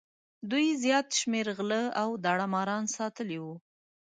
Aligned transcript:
دوی 0.49 0.67
زیات 0.83 1.07
شمېر 1.19 1.47
غله 1.57 1.81
او 2.01 2.09
داړه 2.23 2.47
ماران 2.53 2.83
ساتلي 2.97 3.37
وو. 3.43 3.55